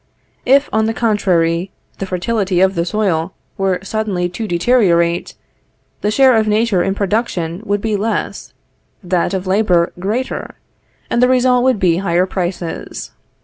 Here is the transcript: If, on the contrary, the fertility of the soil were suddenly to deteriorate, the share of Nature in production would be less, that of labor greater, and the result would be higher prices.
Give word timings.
If, 0.47 0.67
on 0.73 0.85
the 0.87 0.95
contrary, 0.95 1.69
the 1.99 2.07
fertility 2.07 2.59
of 2.59 2.73
the 2.73 2.85
soil 2.87 3.35
were 3.55 3.77
suddenly 3.83 4.29
to 4.29 4.47
deteriorate, 4.47 5.35
the 6.01 6.09
share 6.09 6.35
of 6.35 6.47
Nature 6.47 6.81
in 6.81 6.95
production 6.95 7.61
would 7.65 7.81
be 7.81 7.95
less, 7.95 8.51
that 9.03 9.35
of 9.35 9.45
labor 9.45 9.93
greater, 9.99 10.55
and 11.11 11.21
the 11.21 11.29
result 11.29 11.63
would 11.65 11.77
be 11.79 11.97
higher 11.97 12.25
prices. 12.25 13.11